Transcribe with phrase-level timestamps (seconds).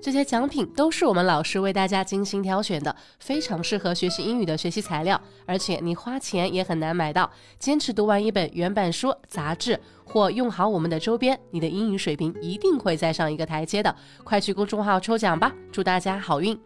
[0.00, 7.28] 这些奖品都是我们老师为大家精心挑选的，非常适合学习英语的学习材料，而且你花钱也很难买到。
[7.58, 13.94] 坚持读完一本原版书、杂志，或用好我们的周边，你的英语水平一定会再上一个台阶的。
[14.22, 16.58] 快去公众号抽奖吧，祝大家好运！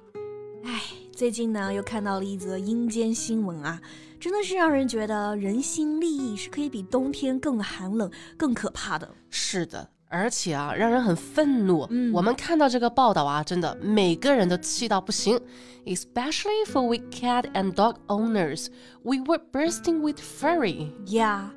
[0.64, 0.82] 哎，
[1.16, 3.80] 最近呢又看到了一则阴间新闻啊，
[4.20, 9.08] 真的是让人觉得人心利益是可以比冬天更寒冷、更可怕的。
[9.30, 9.88] 是的。
[10.11, 11.85] 而且啊，让人很愤怒。
[11.89, 15.39] 嗯，我们看到这个报道啊，真的每个人都气到不行。
[15.85, 18.67] Especially for we cat and dog owners,
[19.03, 20.91] we were bursting with fury.
[21.05, 21.49] Yeah.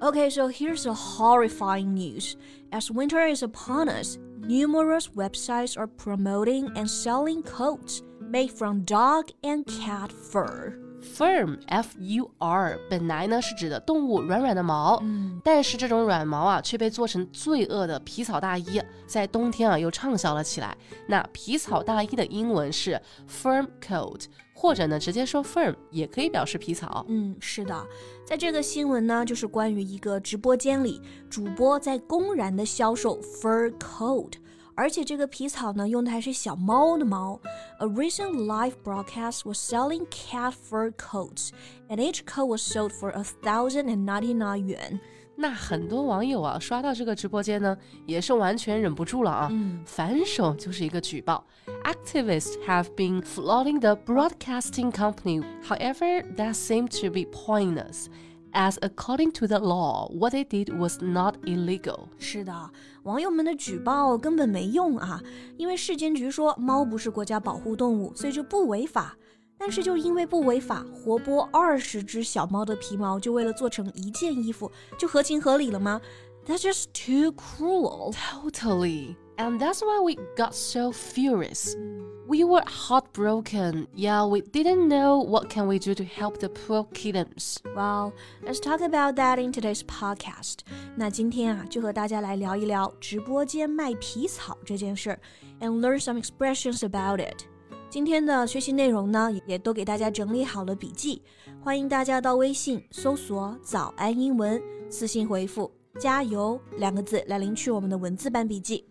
[0.00, 2.36] Okay, so here's the horrifying news.
[2.70, 9.30] As winter is upon us, numerous websites are promoting and selling coats made from dog
[9.42, 10.74] and cat fur.
[11.00, 20.75] Firm, F-U-R，本来呢是指的动物软软的毛，嗯， 但是这种软毛啊却被做成罪恶的皮草大衣，在冬天啊又畅销了起来。
[21.07, 22.99] 那皮草大衣的英文是
[23.29, 27.05] firm coat，或者呢直接说 firm 也可以表示皮草。
[27.09, 27.85] 嗯，是的，
[28.25, 34.33] 在这个新闻呢就是关于一个直播间里主播在公然的销售 fur coat。
[34.75, 37.39] 而且这个皮草呢，用的还是小猫的毛。
[37.77, 41.49] A recent live broadcast was selling cat fur coats,
[41.89, 44.99] and each coat was sold for a thousand and ninety nine yuan.
[45.35, 51.45] 那很多网友啊，刷到这个直播间呢，也是完全忍不住了啊，嗯、反手就是一个举报。
[51.83, 55.43] Activists have been flooding the broadcasting company.
[55.67, 58.05] However, that seemed to be pointless
[58.53, 62.09] as according to the law, what they did was not illegal.
[62.19, 62.69] 是的，
[63.01, 65.19] 网友们的举报根本没用啊，
[65.57, 69.17] 因为市监局说猫不是国家保护动物，所以就不违法。
[69.62, 76.00] 但是就因为不违法，活剥二十只小猫的皮毛，就为了做成一件衣服，就合情合理了吗？
[76.46, 78.14] That's just too cruel.
[78.14, 79.16] Totally.
[79.36, 81.74] And that's why we got so furious.
[82.26, 83.86] We were heartbroken.
[83.94, 87.56] Yeah, we didn't know what can we do to help the poor kittens.
[87.74, 88.12] Well,
[88.44, 90.58] let's talk about that in today's podcast.
[90.96, 95.20] 那今天啊，就和大家来聊一聊直播间卖皮草这件事儿，
[95.60, 97.44] and learn some expressions about it.
[97.93, 101.21] 今天的学习内容呢，也都给大家整理好了笔记，
[101.61, 104.59] 欢迎大家到微信搜索“早安英文”，
[104.89, 105.71] 私信回复
[106.01, 108.83] “加油”两个字来领取我们的文字版笔记。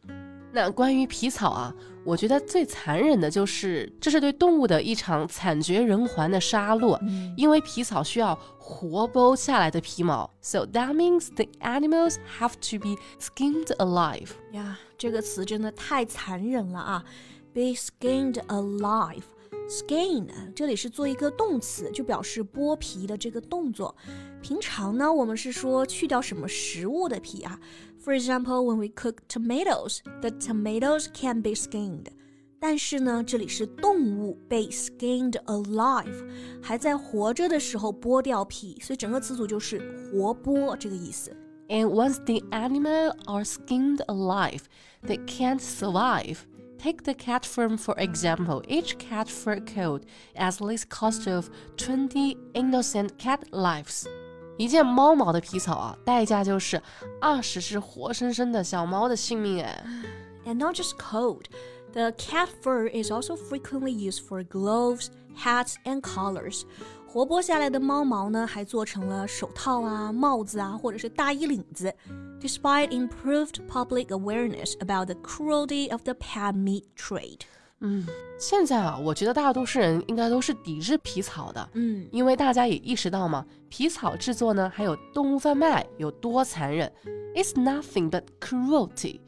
[0.52, 1.74] 那关于皮草啊，
[2.04, 6.96] 我觉得最残忍的就是，这是对动物的一场惨绝人寰的杀戮。
[7.02, 14.28] 嗯、因为皮草需要活剥下来的皮毛，so that means the animals have to be skinned alive。
[14.52, 17.04] 呀，这个词真的太残忍了啊
[17.53, 23.93] ！Be skinned alive。Skin 这里是做一个动词，就表示剥皮的这个动作。
[24.41, 27.59] 平常呢，我们是说去掉什么食物的皮啊？
[28.01, 32.05] For example, when we cook tomatoes, the tomatoes can be skinned.
[32.59, 36.25] 但是呢，这里是动物被 skinned alive，
[36.61, 39.79] 还在活着的时候剥掉皮，所以整个词组就是
[40.11, 41.35] 活剥这个意思。
[41.67, 44.61] And once the animal are skinned alive,
[45.05, 46.37] they can't survive.
[46.81, 48.61] Take the cat fur for example.
[48.67, 50.03] Each cat fur coat
[50.35, 54.05] has least cost of 20 innocent cat lives.
[54.57, 56.81] 一件猫毛的皮草啊，代价就是
[57.21, 59.83] 二十只活生生的小猫的性命哎。
[60.45, 61.45] And not just coat,
[61.93, 66.61] the cat fur is also frequently used for gloves, hats, and collars.
[67.12, 71.92] 活剥下来的猫毛呢，还做成了手套啊、帽子啊，或者是大衣领子。
[72.40, 77.40] Despite improved public awareness about the cruelty of the pet meat trade.
[77.80, 78.06] 嗯，
[78.38, 81.68] 现在啊，我觉得大多数人应该都是抵制皮草的。
[81.74, 86.90] 嗯，因为大家也意识到嘛，皮草制作呢，还有动物贩卖有多残忍。
[87.34, 89.20] It's nothing but cruelty.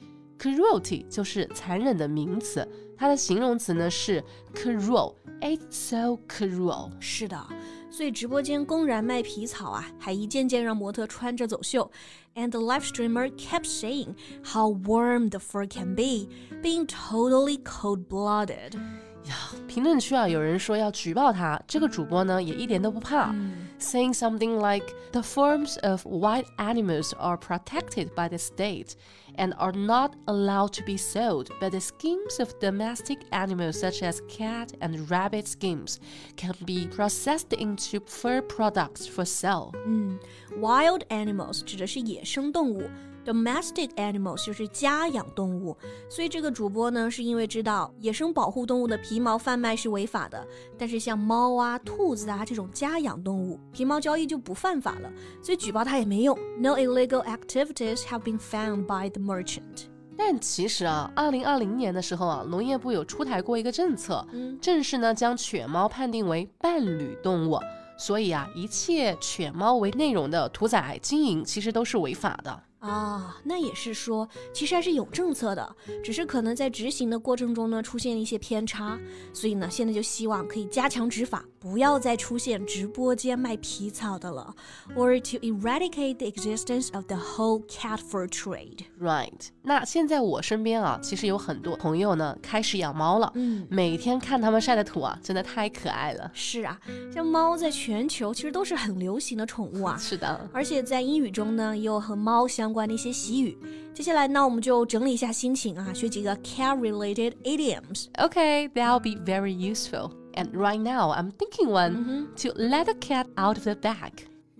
[0.43, 2.67] Cruelty 就是残忍的名词，
[2.97, 4.23] 它的形容词呢是
[4.53, 5.15] cruel.
[5.41, 6.91] It's so cruel.
[6.99, 7.45] 是的。
[7.91, 11.91] 所以直播间公然卖皮草啊，还一件件让模特穿着走秀。
[12.35, 16.29] And the live streamer kept saying how warm the fur can be,
[16.61, 18.77] being totally cold-blooded.
[19.25, 19.35] 呀，
[19.67, 23.35] 评论区啊，有人说要举报他，这个主播呢也一点都不怕。
[23.83, 28.95] saying something like the forms of wild animals are protected by the state
[29.35, 34.21] and are not allowed to be sold, but the skins of domestic animals such as
[34.27, 35.99] cat and rabbit skins
[36.35, 39.71] can be processed into fur products for sale.
[39.85, 40.19] 嗯，
[40.59, 42.83] wild animals 指的是野生动物。
[43.24, 45.76] Domestic animals 就是家养动物，
[46.10, 50.46] 所以这个主播呢，是因为知道野生保护动物的皮毛贩卖是违法的，
[50.78, 55.10] 但是像猫啊、兔子啊这种家养动物，皮毛交易就不犯法了，
[55.42, 56.38] 所以举报他也没用。
[56.58, 59.86] No illegal activities have been found by the merchant。
[60.16, 67.58] 但其实啊，二零二零年的时候啊，农业部有出台过一个政策，嗯正式呢将犬猫判定为伴侣动物，
[67.98, 72.62] 所以啊，一切犬猫为内容的屠宰经营其实都是违法的。
[72.84, 78.98] 啊，那也是说，其实还是有政策的，只是可能在执行的过程中呢，出现了一些偏差，
[79.32, 84.54] 所以呢，现在就希望可以加强执法，不要再出现直播间卖皮草的了
[84.94, 88.80] ，or to eradicate the existence of the whole cat fur trade.
[89.00, 89.48] Right？
[89.62, 96.30] 那现在我身边啊，其实有很多朋友呢开始养猫了，嗯，每天看他们晒的图啊，真的太可爱了。
[96.34, 96.78] 是啊，
[97.14, 99.96] 像猫在全球其实都是很流行的宠物啊。
[99.98, 102.73] 是的，而且在英语中呢，也有和猫相。
[102.73, 103.57] 关的一些习语。
[103.93, 108.07] 接下来呢，我们就整理一下心情啊，学几个 cat-related idioms.
[108.17, 110.11] Okay, that'll be very useful.
[110.33, 112.43] And right now, I'm thinking one mm -hmm.
[112.43, 114.11] to let the cat out of the bag.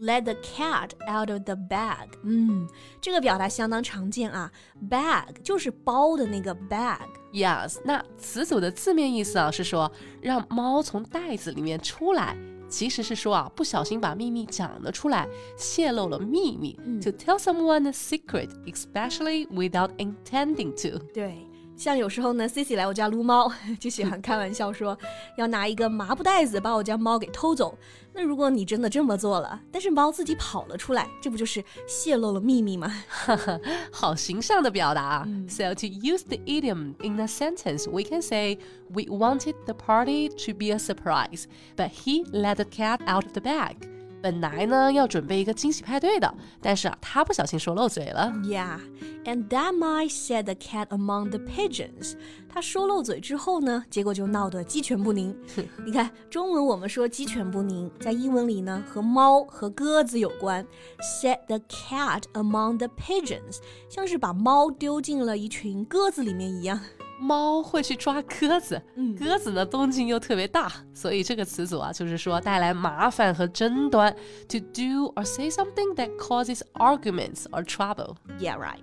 [0.02, 2.08] Let the cat out of the bag.
[2.24, 2.68] 嗯，
[3.02, 4.50] 这个表达相当常见啊。
[4.90, 9.92] Bag 就是包的那个 bag。Yes，那词组的字面意思啊是说
[10.22, 12.38] 让猫从袋子里面出来。
[12.69, 16.79] 其实是说啊，不小心把秘密讲了出来，泄露了秘密。
[17.03, 20.99] To tell someone a secret, especially without intending to。
[21.13, 21.47] 对。
[21.77, 24.97] 像有时候呢，Cici 来我家撸猫，就喜欢开玩笑说
[25.37, 27.77] 要拿一个麻布袋子把我家猫给偷走。
[28.13, 32.95] 那如果你真的这么做了，但是猫自己跑了出来，这不就是泄露了秘密吗？
[33.91, 40.55] 好形象的表达啊！So to use the idiom in a sentence, we can say we wanted the party to
[40.57, 43.94] be a surprise, but he let the cat out of the bag.
[44.25, 48.33] 本来呢要准备一个惊喜派对的，但是啊，他不小心说漏嘴了。
[48.45, 48.81] Yeah,
[49.27, 52.15] and that might set the cat among the pigeons.
[52.49, 55.37] 他说漏嘴之后呢，结果就闹得鸡犬不宁。
[55.85, 60.67] 你看，中文我们说鸡犬不宁，在英文里呢和猫和鸽子有关。
[61.21, 63.59] Set the cat among the pigeons，
[63.91, 66.81] 像是把猫丢进了一群鸽子里面一样。
[67.19, 68.83] 猫会去抓鸽子，
[69.19, 74.15] 鸽子呢动静又特别大，所以这个词组啊，就是说带来麻烦和争端。
[74.49, 78.17] To do or say something that causes arguments or trouble.
[78.39, 78.81] Yeah, right.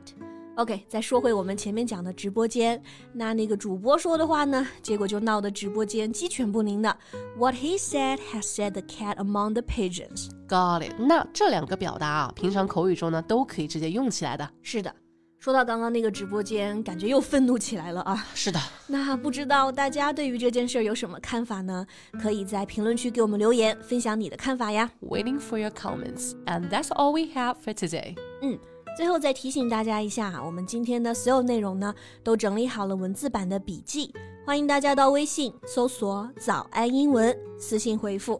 [0.55, 2.81] OK，再说回我们前面讲的直播间，
[3.13, 6.95] 那那个主播说的话呢，结果就闹得直播间鸡犬不宁的。
[7.37, 10.29] What he said has set the cat among the pigeons.
[10.47, 10.93] Got it？
[10.99, 14.47] 那这两个表达啊，平常口语中呢都可以直接用起来的。
[14.61, 14.93] 是的。
[15.41, 18.27] 说到刚刚那个直播间，感觉又愤怒起来了啊！
[18.35, 21.83] 是的， 那不知道大家对于这件事有什么看法呢？
[22.21, 24.91] 可以在评论区给我们留言，分享你的看法呀。
[25.01, 28.15] Waiting for your comments, and that's all we have for today.
[28.43, 28.59] 嗯，
[28.95, 31.91] 最后再提醒大家一下，我们今天的所有内容呢，
[32.21, 34.13] 都整理好了文字版的笔记，
[34.45, 38.39] 欢迎大家到微信搜索“早安英文”，私信回复。